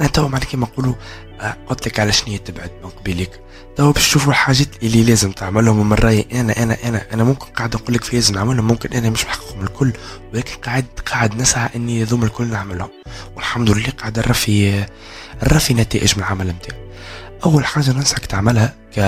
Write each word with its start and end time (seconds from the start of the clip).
أنا 0.00 0.08
تو 0.08 0.28
معناها 0.28 0.48
كيما 0.48 0.66
نقولوا 0.66 0.94
آه، 1.40 1.56
قلت 1.66 1.86
لك 1.88 2.00
على 2.00 2.12
شنو 2.12 2.36
تبعد 2.36 2.70
من 2.84 2.90
قبيلك 2.90 3.40
تو 3.76 3.92
باش 3.92 4.08
تشوفوا 4.08 4.30
الحاجات 4.32 4.68
اللي 4.82 5.02
لازم 5.02 5.32
تعملهم 5.32 5.88
من 5.88 5.96
رأيي 5.96 6.26
أنا 6.32 6.62
أنا 6.62 6.76
أنا 6.84 7.02
أنا 7.12 7.24
ممكن 7.24 7.46
قاعد 7.46 7.76
نقول 7.76 7.94
لك 7.94 8.04
في 8.04 8.16
لازم 8.16 8.34
نعملهم 8.34 8.66
ممكن 8.66 8.92
أنا 8.92 9.10
مش 9.10 9.24
محققهم 9.24 9.62
الكل 9.64 9.92
ولكن 10.34 10.54
قاعد 10.54 10.84
قاعد 11.06 11.36
نسعى 11.40 11.68
إني 11.76 12.04
ذوم 12.04 12.24
الكل 12.24 12.46
نعملهم. 12.46 12.88
والحمد 13.36 13.70
لله 13.70 13.90
قاعد 13.98 14.18
نرى 14.18 14.34
في 14.34 14.84
نرى 15.42 15.60
في 15.60 15.74
نتائج 15.74 16.12
من 16.16 16.22
العمل 16.22 16.48
نتاعي 16.48 16.88
أول 17.44 17.64
حاجة 17.66 17.92
ننصحك 17.92 18.26
تعملها 18.26 18.74
ك 18.96 18.98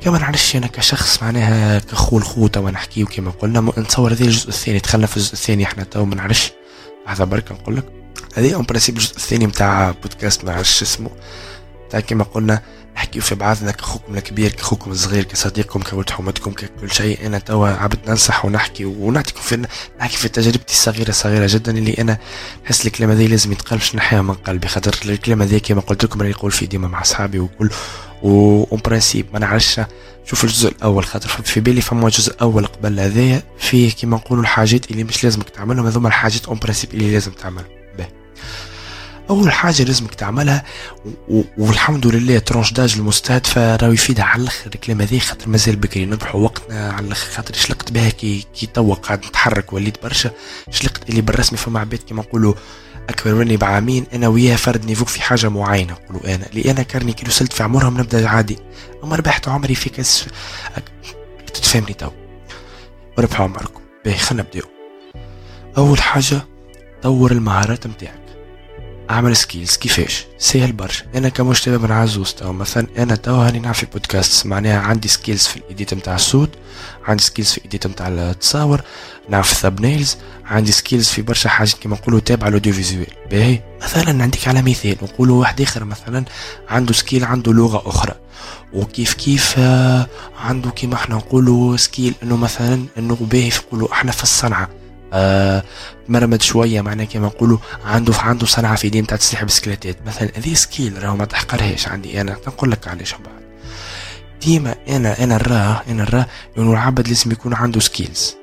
كما 0.00 0.18
نعرفش 0.18 0.56
أنا 0.56 0.66
كشخص 0.66 1.22
معناها 1.22 1.78
كخو 1.78 2.18
الخو 2.18 2.46
تو 2.46 2.68
نحكي 2.68 3.04
كما 3.04 3.30
قلنا 3.30 3.72
نتصور 3.78 4.12
هذا 4.12 4.24
الجزء 4.24 4.48
الثاني 4.48 4.78
دخلنا 4.78 5.06
في 5.06 5.16
الجزء 5.16 5.32
الثاني 5.32 5.64
إحنا 5.64 5.84
تو 5.84 6.04
ما 6.04 6.14
نعرفش. 6.14 6.52
لحظة 7.06 7.24
برك 7.24 7.52
نقول 7.52 7.76
لك. 7.76 7.84
هذه 8.36 8.54
en 8.54 8.64
principe 8.64 8.96
الجزء 8.96 9.16
الثاني 9.16 9.46
نتاع 9.46 9.90
بودكاست 10.02 10.44
ما 10.44 10.52
عرفش 10.52 10.82
اسمه. 10.82 11.10
تاع 11.90 12.00
كما 12.00 12.24
قلنا 12.24 12.62
نحكيو 12.96 13.22
في 13.22 13.34
بعضنا 13.34 13.70
كخوكم 13.70 14.16
الكبير 14.16 14.52
كخوكم 14.52 14.90
الصغير 14.90 15.24
كصديقكم 15.24 15.80
كولد 15.80 16.10
حومتكم 16.10 16.52
ككل 16.52 16.90
شيء. 16.90 17.26
أنا 17.26 17.38
توا 17.38 17.68
عبد 17.68 17.98
ننصح 18.08 18.44
ونحكي 18.44 18.84
ونعطيكم 18.84 19.40
في 19.40 19.66
نحكي 20.00 20.16
في 20.16 20.28
تجربتي 20.28 20.72
الصغيرة 20.72 21.10
صغيرة 21.10 21.46
جدا 21.50 21.78
اللي 21.78 21.94
أنا 21.98 22.18
نحس 22.64 22.86
الكلمة 22.86 23.12
هذه 23.12 23.26
لازم 23.26 23.52
يتقال 23.52 23.78
باش 23.78 23.94
نحيها 23.94 24.22
من 24.22 24.34
قلبي. 24.34 24.68
خاطر 24.68 25.10
الكلمة 25.10 25.44
هذه 25.44 25.58
كما 25.58 25.80
قلت 25.80 26.04
لكم 26.04 26.20
راني 26.20 26.32
نقول 26.32 26.52
في 26.52 26.66
ديما 26.66 26.88
مع 26.88 27.00
أصحابي 27.00 27.38
وكل. 27.38 27.70
en 28.22 28.80
principe 28.84 29.26
ما 29.32 29.38
نعرفش. 29.38 29.80
شوف 30.24 30.44
الجزء 30.44 30.68
الأول 30.68 31.04
خاطر 31.04 31.28
في 31.28 31.60
بالي 31.60 31.80
فما 31.80 32.08
جزء 32.08 32.34
أول 32.42 32.66
قبل 32.66 33.00
هذايا 33.00 33.42
فيه 33.58 33.90
كيما 33.90 34.16
نقولوا 34.16 34.42
الحاجات 34.42 34.90
اللي 34.90 35.04
مش 35.04 35.24
لازمك 35.24 35.48
تعملهم. 35.50 35.86
هذوما 35.86 36.08
الحاجات 36.08 36.46
en 36.46 36.58
principe 36.58 36.94
اللي 36.94 37.12
لازم 37.12 37.32
تعملها 37.32 37.85
أول 39.30 39.52
حاجة 39.52 39.82
لازمك 39.82 40.14
تعملها 40.14 40.64
والحمد 41.58 42.06
لله 42.06 42.38
tranche 42.38 42.72
d'âge 42.72 42.94
المستهدفه 42.96 43.76
راهو 43.76 43.92
يفيدها 43.92 44.24
على 44.24 44.42
الأخر 44.42 44.70
الكلام 44.74 45.00
هذه 45.00 45.18
خاطر 45.18 45.48
مازال 45.48 45.76
بكري 45.76 46.06
نضحوا 46.06 46.40
وقتنا 46.40 46.92
على 46.92 47.06
الأخر 47.06 47.30
خاطر 47.30 47.54
شلقت 47.54 47.92
بها 47.92 48.10
كي 48.10 48.46
كي 48.54 48.66
توا 48.66 48.94
قاعد 48.94 49.26
نتحرك 49.26 49.72
وليت 49.72 50.02
برشا؟ 50.02 50.30
شلقت 50.70 51.10
اللي 51.10 51.20
بالرسمي 51.20 51.58
فما 51.58 51.80
عباد 51.80 51.98
كيما 51.98 52.22
نقولوا 52.22 52.54
أكبر 53.08 53.34
مني 53.34 53.56
بعامين 53.56 54.06
أنا 54.14 54.28
وياه 54.28 54.56
فرد 54.56 54.86
niveau 54.86 55.08
في 55.08 55.22
حاجة 55.22 55.48
معينة 55.48 55.92
نقولوا 55.92 56.34
أنا. 56.34 56.46
اللي 56.46 56.70
أنا 56.70 56.82
كرني 56.82 57.12
كي 57.12 57.26
وصلت 57.26 57.52
في 57.52 57.62
عمرهم 57.62 58.00
نبدأ 58.00 58.28
عادي. 58.28 58.58
أما 59.04 59.16
ربحت 59.16 59.48
عمري 59.48 59.74
في 59.74 59.90
كاس 59.90 60.26
تتفهمني 61.46 61.94
تو 61.94 62.10
ربحوا 63.18 63.44
عمركم. 63.44 63.80
باهي 64.04 64.18
خلينا 64.18 64.42
نبدأو. 64.42 64.70
أول 65.78 66.00
حاجة 66.00 66.46
طور 67.02 67.32
المهارات 67.32 67.86
نتاعك 67.86 68.25
أعمل 69.10 69.36
skills 69.36 69.76
كيفاش؟ 69.76 70.26
سهل 70.38 70.72
برشا. 70.72 71.04
أنا 71.14 71.28
كمجتمع 71.28 71.76
من 71.76 71.92
عزوز 71.92 72.32
تو 72.32 72.52
مثلا 72.52 72.86
أنا 72.98 73.16
تو 73.16 73.34
هاني 73.34 73.58
نعرف 73.58 73.78
في 73.78 73.86
بودكاست 73.86 74.46
معناها 74.46 74.78
عندي 74.78 75.08
skills 75.08 75.46
في 75.46 75.56
ال 75.56 75.64
edit 75.64 75.94
نتاع 75.94 76.14
الصوت 76.14 76.50
عندي 77.04 77.22
skills 77.22 77.50
في 77.50 77.58
ال 77.58 77.64
edit 77.64 77.86
نتاع 77.86 78.08
التصاور 78.08 78.82
نعرف 79.28 79.52
thumbnails 79.52 80.16
عندي 80.44 80.72
skills 80.72 81.08
في 81.08 81.22
برشا 81.22 81.48
حاجات 81.48 81.74
كيما 81.74 81.96
نقولوا 81.96 82.20
تابع 82.20 82.48
ال 82.48 82.72
audiovisuel 82.72 83.06
باهي. 83.30 83.60
مثلا 83.82 84.12
نعطيك 84.12 84.48
على 84.48 84.62
مثال 84.62 84.96
نقولوا 85.02 85.40
واحد 85.40 85.60
آخر 85.60 85.84
مثلا 85.84 86.24
عنده 86.68 86.92
skill 86.92 87.24
عنده 87.24 87.52
لغة 87.52 87.88
أخرى. 87.88 88.14
وكيف 88.72 89.14
كيف 89.14 89.54
آه، 89.58 90.06
عنده 90.38 90.70
كيما 90.70 90.94
إحنا 90.94 91.14
نقولوا 91.14 91.76
skill 91.76 92.14
إنه 92.22 92.36
مثلا 92.36 92.84
إنه 92.98 93.14
باهي 93.20 93.48
نقولوا 93.48 93.92
إحنا 93.92 94.12
في 94.12 94.22
الصنعة. 94.22 94.68
آه 95.12 95.62
مرمد 96.08 96.42
شوية 96.42 96.80
معناه 96.80 97.04
كما 97.04 97.26
نقولوا 97.26 97.58
عنده 97.84 98.14
عنده 98.14 98.46
صنعة 98.46 98.76
في 98.76 98.88
دين 98.88 99.06
تاع 99.06 99.16
تصليح 99.16 99.44
بسكليتات. 99.44 99.96
مثلا 100.06 100.30
هذه 100.36 100.54
skill 100.54 101.02
راهو 101.02 101.16
ما 101.16 101.24
تحقرهاش 101.24 101.88
عندي 101.88 102.20
أنا 102.20 102.32
نقول 102.46 102.70
لك 102.70 102.88
علاش 102.88 103.12
بعد 103.12 103.46
ديما 104.42 104.74
أنا 104.88 105.24
أنا 105.24 105.36
نراه 105.36 105.82
أنا 105.88 106.02
نراه 106.04 106.26
إنه 106.58 106.72
العبد 106.72 107.08
لازم 107.08 107.32
يكون 107.32 107.54
عنده 107.54 107.80
skills. 107.80 108.36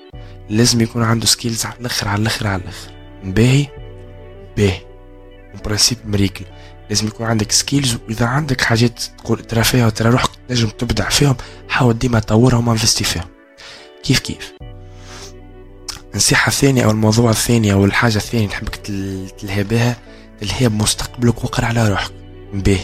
لازم 0.50 0.81
يكون 0.81 1.03
عنده 1.03 1.25
skills 1.25 1.66
على 1.66 1.75
الأخر 1.79 2.07
على 2.07 2.22
الأخر 2.22 2.47
على 2.47 2.62
الأخر. 2.62 2.91
باهي؟ 3.24 3.68
باهي. 4.57 4.81
principe 5.66 5.97
مريقل 6.06 6.46
لازم 6.90 7.07
يكون 7.07 7.25
عندك 7.25 7.51
skills 7.51 7.97
وإذا 8.07 8.25
عندك 8.25 8.62
حاجات 8.62 9.00
تقول 9.18 9.40
ترى 9.40 9.63
فيها 9.63 9.85
وترى 9.85 10.09
روحك 10.09 10.30
تنجم 10.50 10.69
تبدع 10.69 11.09
فيهم 11.09 11.35
حاول 11.69 12.00
ديما 12.00 12.19
تطورهم 12.19 12.68
و 12.68 12.72
investi 12.72 13.03
فيهم 13.03 13.25
كيف 14.03 14.19
كيف؟ 14.19 14.53
النصيحة 16.13 16.47
الثانية 16.47 16.85
أو 16.85 16.91
الموضوع 16.91 17.29
الثاني 17.29 17.74
أو 17.74 17.85
الحاجة 17.85 18.18
الثانية 18.18 18.46
اللي 18.46 18.56
نحبك 18.56 18.75
تلهي 19.40 19.63
بها 19.63 19.97
تلهي 20.41 20.69
بمستقبلك 20.69 21.44
وقر 21.44 21.66
على 21.66 21.90
روحك. 21.90 22.12
به. 22.53 22.79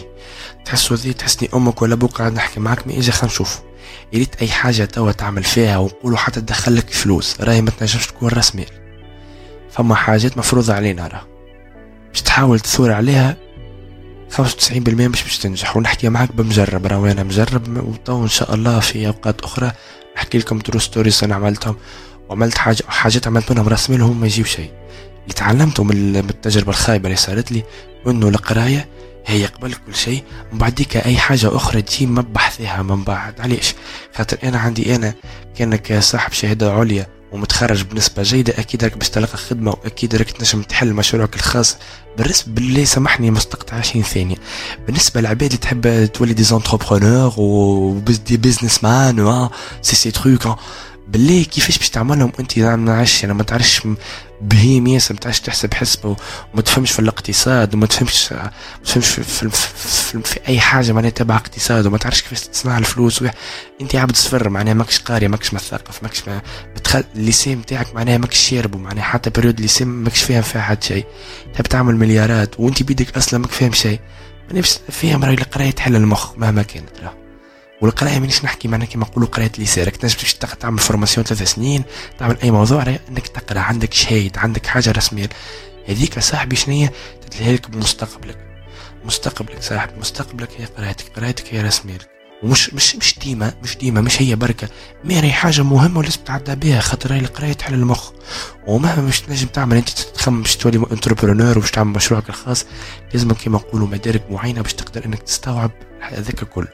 تحسوا 0.64 0.96
ذي 0.96 1.12
تحسني 1.12 1.48
أمك 1.54 1.82
ولا 1.82 1.94
أبوك 1.94 2.10
قاعد 2.10 2.32
نحكي 2.32 2.60
معاك 2.60 2.86
ما 2.86 2.92
إجي 2.92 3.12
خلينا 3.12 3.26
نشوف 3.34 3.60
يريد 4.12 4.28
أي 4.42 4.48
حاجة 4.48 4.84
توا 4.84 5.12
تعمل 5.12 5.42
فيها 5.42 5.78
ونقولوا 5.78 6.18
حتى 6.18 6.40
تدخل 6.40 6.76
لك 6.76 6.90
فلوس. 6.90 7.40
راهي 7.40 7.62
ما 7.62 7.70
تنجمش 7.70 8.06
تكون 8.06 8.28
راس 8.28 8.56
مال 8.56 8.66
فما 9.70 9.94
حاجات 9.94 10.38
مفروضة 10.38 10.74
علينا 10.74 11.06
راه 11.06 11.26
باش 12.08 12.22
تحاول 12.22 12.60
تثور 12.60 12.92
عليها 12.92 13.36
95% 14.30 14.38
مش 14.88 15.22
باش 15.22 15.38
تنجح. 15.38 15.76
ونحكي 15.76 16.08
معاك 16.08 16.32
بمجرب. 16.32 16.86
راه 16.86 17.12
أنا 17.12 17.22
مجرب 17.22 17.88
وتو 17.88 18.22
إن 18.22 18.28
شاء 18.28 18.54
الله 18.54 18.80
في 18.80 19.06
أوقات 19.06 19.40
أخرى 19.40 19.72
نحكي 20.16 20.38
لكم 20.38 20.58
true 20.58 20.78
stories 20.78 21.24
أنا 21.24 21.34
عملتهم. 21.34 21.76
وعملت 22.30 22.58
حاجة 22.58 22.82
حاجات 22.88 23.26
عملت 23.26 23.52
منهم 23.52 23.68
رأس 23.68 23.90
مالهم 23.90 24.20
ما 24.20 24.26
يجيب 24.26 24.46
شيء. 24.46 24.70
اللي 25.22 25.34
تعلمته 25.34 25.84
من 25.84 26.16
التجربة 26.16 26.70
الخايبة 26.70 27.04
اللي 27.06 27.16
صارت 27.16 27.52
لي 27.52 27.62
إنه 28.06 28.28
القراية 28.28 28.88
هي 29.26 29.46
قبل 29.46 29.74
كل 29.74 29.94
شيء 29.94 30.22
من 30.52 30.58
بعديك 30.58 30.96
أي 30.96 31.16
حاجة 31.16 31.56
أخرى 31.56 31.82
تجي 31.82 32.06
ما 32.06 32.22
بحثها 32.22 32.82
من 32.82 33.04
بعد. 33.04 33.40
علاش؟ 33.40 33.74
خاطر 34.14 34.38
أنا 34.44 34.58
عندي 34.58 34.94
أنا 34.96 35.14
كأنك 35.56 35.98
صاحب 35.98 36.32
شهادة 36.32 36.72
عليا 36.72 37.06
ومتخرج 37.32 37.82
بنسبة 37.82 38.22
جيدة 38.22 38.54
أكيد 38.58 38.84
راك 38.84 38.96
باش 38.98 39.08
تلقى 39.08 39.36
خدمة 39.38 39.70
وأكيد 39.70 40.14
راك 40.14 40.30
تنجم 40.30 40.62
تحل 40.62 40.92
مشروعك 40.92 41.36
الخاص. 41.36 41.76
بالنسبة 42.18 42.52
بالله 42.52 42.84
سامحني 42.84 43.30
مستقطع 43.30 43.76
20 43.76 44.04
ثانية. 44.04 44.36
بالنسبة 44.86 45.20
للعباد 45.20 45.42
اللي 45.42 45.56
تحب 45.56 46.06
تولي 46.06 46.32
des 46.34 46.42
entrepreneurs 46.42 47.34
و 47.36 47.98
des 48.26 48.36
businessmen 48.36 49.48
ces 49.82 49.96
ces 49.96 50.10
trucs 50.10 50.58
بالله 51.10 51.42
كيفاش 51.42 51.78
باش 51.78 51.90
تعملهم 51.90 52.32
وانت 52.38 52.58
ما 52.58 52.96
عادش 52.96 53.22
يعني 53.22 53.34
ما 53.34 53.42
تعرفش 53.42 53.82
بهيم 54.40 54.86
ياسر 54.86 55.14
ما 55.14 55.20
تعرفش 55.20 55.40
تحسب 55.40 55.74
حسبه 55.74 56.16
وما 56.54 56.62
تفهمش 56.62 56.90
في 56.92 56.98
الاقتصاد 56.98 57.74
وما 57.74 57.86
تفهمش 57.86 58.32
ما 58.32 58.50
تفهمش 58.84 59.06
في, 59.06 59.22
في, 59.22 59.50
في, 59.50 60.22
في, 60.22 60.40
أي 60.48 60.60
حاجة 60.60 60.92
معناها 60.92 61.10
تبع 61.10 61.36
اقتصاد 61.36 61.86
وما 61.86 61.98
تعرفش 61.98 62.22
كيفاش 62.22 62.40
تصنع 62.40 62.78
الفلوس 62.78 63.24
انت 63.80 63.96
عبد 63.96 64.16
صفر 64.16 64.48
معناها 64.48 64.74
ماكش 64.74 64.98
قاري 64.98 65.28
ماكش 65.28 65.54
مثقف 65.54 66.02
ماكش 66.02 66.28
ما 66.28 66.42
بتخل 66.76 67.04
ال 67.14 67.21
lycée 67.21 67.54
نتاعك 67.54 67.94
معناها 67.94 68.18
ماكش 68.18 68.38
شارب 68.50 68.76
معناها 68.76 69.04
حتى 69.04 69.30
période 69.30 69.56
ال 69.56 69.61
lycée 69.61 69.84
ماكش 69.84 70.22
فاهم 70.22 70.42
فيها 70.42 70.62
حد 70.62 70.82
شيء. 70.82 71.06
تحب 71.54 71.64
تعمل 71.64 71.96
مليارات 71.96 72.60
وانت 72.60 72.82
بيدك 72.82 73.16
أصلا 73.16 73.40
ماك 73.40 73.50
فاهم 73.50 73.72
شيء. 73.72 74.00
ماني 74.48 74.62
فاهم 74.90 75.24
راهي 75.24 75.34
القراية 75.34 75.70
تحل 75.70 75.96
المخ 75.96 76.38
مهما 76.38 76.62
كانت 76.62 76.90
راه. 77.02 77.19
والقرايه 77.80 78.18
مانيش 78.18 78.44
نحكي 78.44 78.68
معناها 78.68 78.86
كيما 78.86 79.04
نقولوا 79.04 79.28
قرايه 79.28 79.52
lycée 79.58 79.84
راك 79.84 79.96
تنجم 79.96 80.16
تمشي 80.16 80.36
تعمل 80.36 80.78
formation 80.78 81.26
ثلاث 81.26 81.42
سنين 81.42 81.82
تعمل 82.18 82.36
أي 82.42 82.50
موضوع 82.50 82.82
انك 82.82 83.28
تقرأ 83.28 83.60
عندك 83.60 83.94
شهادة 83.94 84.38
عندك 84.38 84.66
حاجة 84.66 84.92
رسمية. 84.92 85.28
هذيك 85.88 86.18
صاحبي 86.18 86.56
شنية 86.56 86.92
تتلهي 87.22 87.54
لك 87.54 87.70
بمستقبلك. 87.70 88.38
مستقبلك 89.04 89.62
صاحبي 89.62 89.92
مستقبلك 90.00 90.48
هي 90.58 90.64
قرايتك 90.64 91.12
قرايتك 91.16 91.54
هي 91.54 91.62
رسميلك 91.62 92.08
ومش 92.42 92.74
مش 92.74 92.96
مش 92.96 93.18
ديما 93.18 93.54
مش 93.62 93.76
ديما 93.76 94.00
مش 94.00 94.22
هي 94.22 94.36
بركة. 94.36 94.68
ما 95.04 95.24
هي 95.24 95.32
حاجة 95.32 95.62
مهمة 95.62 95.98
ولازم 95.98 96.20
تعدى 96.26 96.54
بها 96.54 96.80
خاطر 96.80 97.14
هي 97.14 97.18
القراية 97.18 97.52
تحل 97.52 97.74
المخ. 97.74 98.10
ومهما 98.66 99.02
مش 99.02 99.20
تنجم 99.20 99.46
تعمل 99.46 99.76
انت 99.76 99.88
تخمم 99.88 100.42
باش 100.42 100.56
تولي 100.56 100.86
entrepreneur 100.92 101.58
وباش 101.58 101.70
تعمل 101.70 101.92
مشروعك 101.92 102.28
الخاص 102.28 102.66
لازم 103.14 103.32
كيما 103.32 103.58
نقولوا 103.58 103.86
مدارك 103.86 104.22
معينة 104.30 104.62
باش 104.62 104.74
تقدر 104.74 105.04
إنك 105.04 105.22
تستوعب 105.22 105.70
هذاك 106.00 106.42
الكل. 106.42 106.66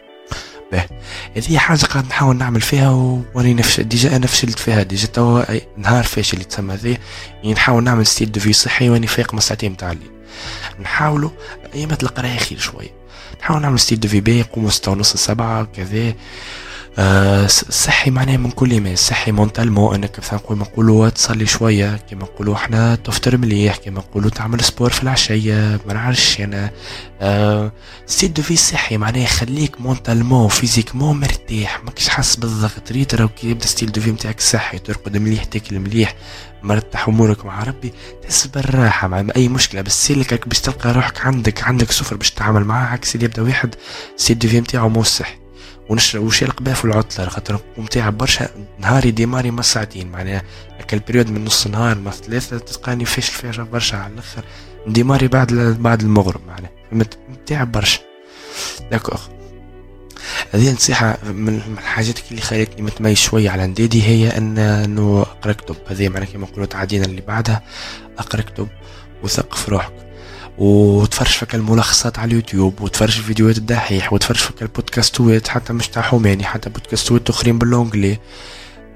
هذه 1.36 1.58
حاجة 1.58 1.84
قاعد 1.84 2.06
نحاول 2.06 2.36
نعمل 2.36 2.60
فيها 2.60 3.22
واني 3.34 3.54
نفشل 3.54 3.88
déjà 3.88 4.16
أنا 4.16 4.26
فشلت 4.26 4.58
فيها 4.58 4.82
déjà. 4.82 5.06
توا 5.06 5.44
نهار 5.76 6.04
فاشل 6.04 6.40
يتسمى 6.40 6.74
ذي. 6.74 6.98
يعني 7.36 7.52
نحاول 7.52 7.84
نعمل 7.84 8.06
style 8.06 8.32
de 8.32 8.40
vie 8.40 8.52
صحي 8.52 8.88
واني 8.88 9.06
فايق 9.06 9.34
من 9.34 9.40
ساعتين 9.40 9.72
متاع 9.72 9.92
الليل. 9.92 10.10
نحاولوا 10.80 11.30
أيامات 11.74 12.02
القراية 12.02 12.38
خير 12.38 12.58
شوية 12.58 12.90
نحاول 13.40 13.62
نعمل 13.62 13.80
style 13.80 14.00
de 14.00 14.08
vie 14.08 14.20
باهي 14.20 14.40
نقوم 14.40 14.70
ستة 14.70 14.90
ونص 14.92 15.16
سبعة 15.16 15.64
كذا 15.76 16.14
آه 16.98 17.46
صحي 17.46 18.10
معناه 18.10 18.36
من 18.36 18.50
كل 18.50 18.80
ما 18.80 18.94
صحي 18.94 19.32
mentalement 19.32 19.94
انك 19.94 20.18
مثلا 20.18 20.38
نقول 20.38 20.58
نقولوا 20.58 21.08
تصلي 21.08 21.46
شوية 21.46 21.96
كيما 21.96 22.22
نقولوا 22.22 22.54
إحنا 22.54 22.94
تفطر 22.94 23.36
مليح 23.36 23.76
كيما 23.76 23.98
نقولوا 23.98 24.30
تعمل 24.30 24.60
sport 24.64 24.90
في 24.90 25.02
العشية 25.02 25.80
ما 25.86 25.92
نعرفش 25.94 26.40
أنا. 26.40 26.70
آه 27.20 27.72
style 28.06 28.32
de 28.34 28.42
vie 28.42 28.56
صحي 28.56 28.96
معناه 28.96 29.20
يخليك 29.22 29.80
mentalement 29.80 30.48
physiquement 30.48 31.20
مرتاح 31.20 31.84
ماكش 31.84 32.08
حاس 32.08 32.36
بالضغط. 32.36 32.92
ريت 32.92 33.14
راهو 33.14 33.28
كي 33.28 33.50
يبدأ 33.50 33.66
style 33.66 33.92
de 33.92 34.00
vie 34.00 34.10
نتاعك 34.10 34.40
صحي 34.40 34.78
ترقد 34.78 35.16
مليح 35.16 35.44
تاكل 35.44 35.78
مليح 35.78 36.14
مرتاح 36.62 37.08
أمورك 37.08 37.44
مع 37.44 37.62
ربي. 37.62 37.92
تحس 38.22 38.46
بالراحة 38.46 39.08
مع 39.08 39.24
أي 39.36 39.48
مشكلة 39.48 39.80
بس 39.80 40.06
سيلك 40.06 40.48
باش 40.48 40.60
تلقى 40.60 40.92
روحك 40.92 41.20
عندك 41.26 41.64
عندك 41.64 41.90
سفر 41.90 42.16
باش 42.16 42.30
تتعامل 42.30 42.64
معاه 42.64 42.86
عكس 42.86 43.14
اللي 43.14 43.24
يبدأ 43.24 43.42
واحد 43.42 43.74
style 44.16 44.38
de 44.38 44.48
vie 44.48 44.60
نتاعو 44.60 44.88
مو 44.88 45.02
صحي. 45.02 45.45
ونشرب 45.88 46.22
وشالق 46.22 46.62
بها 46.62 46.74
في 46.74 46.84
العطلة 46.84 47.28
خاطر 47.28 47.60
تاعب 47.90 48.18
برشا. 48.18 48.48
نهاري 48.78 49.10
démarre 49.10 49.50
ما 49.50 49.62
ساعتين 49.62 50.08
معناها 50.08 50.42
هكا 50.78 50.96
ال 50.96 51.00
période 51.00 51.30
من 51.30 51.44
نص 51.44 51.66
نهار 51.66 51.98
ما 51.98 52.10
ثلاثة 52.10 52.58
تلقاني 52.58 53.04
فاشل 53.04 53.32
فيها 53.32 53.64
برشا 53.64 53.96
على 53.96 54.12
الأخر. 54.12 54.44
démarre 54.86 55.28
بعد 55.28 55.52
بعد 55.80 56.00
المغرب 56.00 56.40
معناها. 56.46 56.70
تعب 57.46 57.72
برشا. 57.72 58.00
d'accord 58.90 59.20
هذه 60.52 60.72
نصيحة 60.72 61.18
من 61.24 61.60
الحاجات 61.78 62.18
اللي 62.30 62.42
خلتني 62.42 62.82
متميز 62.82 63.18
شوية 63.18 63.50
على 63.50 63.66
ندادي 63.66 64.02
هي 64.02 64.38
أن 64.38 64.58
أنه 64.58 65.22
أقرأ 65.22 65.52
كتب. 65.52 65.76
هذه 65.86 66.08
معناها 66.08 66.28
كما 66.28 66.46
نقولوا 66.46 66.66
تعدينا 66.66 67.04
اللي 67.04 67.20
بعدها. 67.20 67.62
أقرأ 68.18 68.40
كتب 68.40 68.68
وثقف 69.22 69.68
روحك. 69.68 70.05
وتفرج 70.58 71.26
فيك 71.28 71.54
الملخصات 71.54 72.18
على 72.18 72.28
اليوتيوب 72.28 72.80
وتفرج 72.80 73.10
فيديوهات 73.10 73.58
الدحيح 73.58 74.12
وتفرج 74.12 74.36
فيك 74.36 74.62
البودكاستوات 74.62 75.48
حتى 75.48 75.72
مش 75.72 75.88
تاع 75.88 76.02
حوماني 76.02 76.44
حتى 76.44 76.70
بودكاستوات 76.70 77.30
أخرين 77.30 77.58
بال 77.58 77.69
l'anglais 77.69 78.18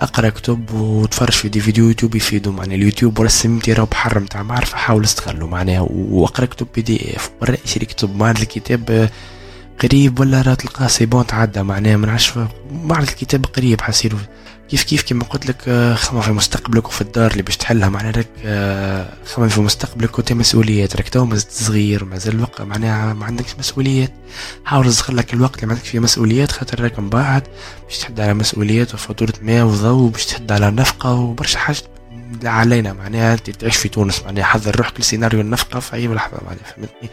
أقرأ 0.01 0.29
كتب 0.29 0.71
وتفرج 0.71 1.33
في 1.33 1.49
des 1.49 1.61
vidéos 1.61 1.89
YouTube 1.89 2.15
يفيدوا 2.15 2.53
معناها 2.53 2.77
اليوتيوب 2.77 3.21
رسمتي 3.21 3.73
راهو 3.73 3.87
بحر 3.87 4.19
نتاع 4.19 4.43
معرفه 4.43 4.77
حاول 4.77 5.05
استغلوا 5.05 5.49
معناها 5.49 5.81
وأقرأ 5.91 6.47
كتب 6.47 6.67
PDF 6.75 7.31
برا 7.41 7.57
اشري 7.65 7.87
كتب. 7.87 8.17
معناها 8.17 8.43
الكتاب 8.43 9.11
قريب 9.83 10.21
ولا 10.21 10.43
راه 10.43 10.55
تلقاه 10.55 10.87
c'est 10.87 11.07
bon 11.07 11.27
تعدى. 11.27 11.63
معناها 11.63 11.97
ما 11.97 12.07
نعرفش 12.07 12.33
معناها 12.73 13.03
الكتاب 13.03 13.47
قريب 13.47 13.81
حسيرو. 13.81 14.19
كيف 14.71 14.83
كيف 14.83 15.03
كما 15.03 15.25
قلت 15.25 15.47
لك 15.47 15.57
آه، 15.69 15.95
خمم 15.95 16.21
في 16.21 16.33
مستقبلك 16.33 16.87
وفي 16.89 17.01
الدار 17.01 17.31
اللي 17.31 17.43
باش 17.43 17.57
تحلها. 17.57 17.89
معناها 17.89 18.11
راك 18.11 18.29
آه، 18.45 19.13
خمم 19.35 19.49
في 19.49 19.61
مستقبلك 19.61 20.19
وانت 20.19 20.33
مسؤوليات. 20.33 20.97
راك 20.97 21.09
تو 21.09 21.25
مازلت 21.25 21.51
صغير 21.53 22.05
مازال 22.05 22.35
الوقت 22.35 22.63
معناها 22.63 23.13
ما 23.15 23.27
عندكش 23.27 23.55
مسؤوليات. 23.59 24.13
حاول 24.65 24.85
تزغل 24.85 25.17
لك 25.17 25.35
الوقت 25.35 25.55
اللي 25.55 25.67
ما 25.67 25.73
عندك 25.73 25.85
فيه 25.85 25.99
مسؤوليات 25.99 26.53
خاطر 26.53 26.81
راك 26.83 26.99
من 26.99 27.09
بعد 27.09 27.43
باش 27.89 27.99
تحد 27.99 28.21
على 28.21 28.35
مسؤوليات 28.35 28.95
وفاتورة 28.95 29.33
ماء 29.43 29.65
وضوء 29.65 30.11
باش 30.11 30.27
تحد 30.27 30.53
على 30.53 30.71
نفقة 30.71 31.13
وبرشا 31.15 31.59
حاجات 31.59 31.83
علينا. 32.45 32.93
معناها 32.93 33.35
انت 33.35 33.51
تعيش 33.51 33.77
في 33.77 33.89
تونس 33.89 34.23
معناها 34.23 34.45
حضر 34.45 34.77
روحك 34.77 35.01
لسيناريو 35.01 35.41
النفقة 35.41 35.81
في 35.81 35.95
أي 35.95 36.09
لحظة 36.09 36.39
معناها 36.47 36.65
فهمتني؟ 36.65 37.11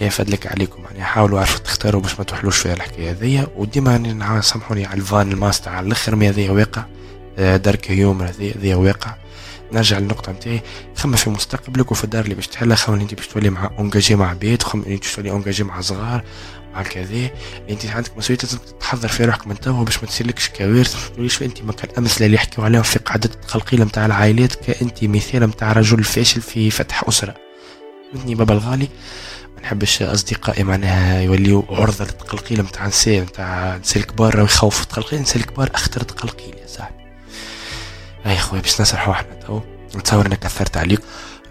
يفدلك 0.00 0.46
عليكم. 0.46 0.82
يعني 0.84 1.04
حاولوا 1.04 1.40
عرفوا 1.40 1.58
تختاروا 1.58 2.00
باش 2.00 2.18
ما 2.18 2.24
تحلوش 2.24 2.58
فيها 2.58 2.74
الحكاية 2.74 3.10
هذيا. 3.10 3.46
وديما 3.56 4.40
سامحوني 4.40 4.86
على 4.86 5.00
الفان 5.00 5.32
الماستر 5.32 5.70
على 5.70 5.86
الأخر 5.86 6.16
ما 6.16 6.28
هذايا 6.28 6.50
واقع. 6.50 6.84
dark 7.38 7.90
humour 7.90 8.22
هذايا 8.22 8.76
واقع. 8.76 9.14
نرجع 9.72 9.98
للنقطة 9.98 10.32
نتاعي. 10.32 10.60
خمم 10.96 11.16
في 11.16 11.30
مستقبلك 11.30 11.92
وفي 11.92 12.04
الدار 12.04 12.24
اللي 12.24 12.34
باش 12.34 12.46
تحلها 12.46 12.76
خمم 12.76 13.00
انت 13.00 13.14
باش 13.14 13.26
تولي 13.26 13.50
مع 13.50 13.70
engagé 13.78 14.16
مع 14.16 14.32
بيت 14.32 14.62
خمم 14.62 14.82
انت 14.82 15.02
باش 15.02 15.14
تولي 15.14 15.30
engagé 15.30 15.64
مع 15.64 15.80
صغار 15.80 16.24
مع 16.74 16.82
كذا 16.82 17.30
انت 17.70 17.86
عندك 17.86 18.18
مسؤولية 18.18 18.42
لازم 18.42 18.58
تحضر 18.80 19.08
في 19.08 19.24
روحك 19.24 19.46
من 19.46 19.60
توا 19.60 19.84
باش 19.84 19.98
ما 19.98 20.08
تصيرلكش 20.08 20.48
كوارث 20.48 20.94
ما 20.94 21.16
توليش 21.16 21.42
انت 21.42 21.62
مكان 21.62 21.90
الامثله 21.90 22.26
اللي 22.26 22.36
يحكيو 22.36 22.64
عليهم 22.64 22.82
في 22.82 22.98
قاعدة 22.98 23.30
التقلقيله 23.34 23.84
نتاع 23.84 24.06
العائلات 24.06 24.54
كأنت 24.54 25.04
مثال 25.04 25.42
نتاع 25.42 25.72
رجل 25.72 26.04
فاشل 26.04 26.40
في 26.40 26.70
فتح 26.70 27.04
أسرة. 27.08 27.34
فهمتني 28.12 28.34
بابا 28.34 28.54
الغالي. 28.54 28.88
نحبش 29.66 30.02
أصدقائي 30.02 30.64
معناها 30.64 31.20
يوليو 31.20 31.64
عرضة 31.68 32.04
للتقلقيل 32.04 32.60
نتاع 32.60 32.86
نساء 32.86 33.22
نتاع 33.22 33.76
نساء 33.76 34.02
الكبار 34.02 34.34
راهو 34.34 34.44
يخوفوا 34.44 34.82
التقلقيل 34.82 35.20
نساء 35.20 35.36
الكبار 35.36 35.70
اختر 35.74 36.00
التقلقيل 36.00 36.54
يا 36.54 36.66
صاحبي. 36.66 37.04
أي 38.26 38.38
خويا 38.38 38.60
باش 38.60 38.80
نسرحوا 38.80 39.12
إحنا 39.12 39.34
تو 39.34 39.60
نتصور 39.96 40.26
أنك 40.26 40.44
أثرت 40.44 40.76
عليك. 40.76 41.00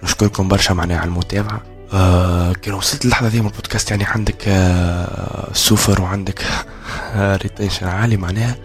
نشكركم 0.04 0.48
برشا 0.48 0.74
معناها 0.74 0.98
على 0.98 1.08
المتابعة. 1.08 1.62
آه 1.94 2.54
كان 2.54 2.74
وصلت 2.74 3.06
اللحظه 3.06 3.30
دي 3.30 3.42
من 3.42 3.48
البودكاست 3.48 3.92
يعني 3.92 4.04
عندك 4.04 4.44
آه 4.48 5.54
سوفر 5.54 6.02
وعندك 6.02 6.42
آه 7.14 7.36
retention 7.36 7.88
عالي 7.88 8.18
معناها. 8.18 8.56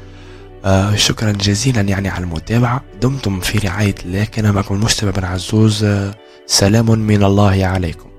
آه 0.64 0.94
شكرا 0.97 1.32
جزيلا 1.32 1.81
يعني 1.81 2.08
على 2.08 2.25
المتابعة. 2.25 2.85
دمتم 3.02 3.41
في 3.41 3.58
رعاية 3.58 3.94
الله. 4.05 4.25
كان 4.25 4.50
معكم 4.50 4.75
المجتمع 4.75 5.11
بن 5.11 5.25
عزوز. 5.25 5.85
آه 5.85 6.14
سلام 6.47 6.99
من 6.99 7.25
الله 7.25 7.67
عليكم. 7.67 8.09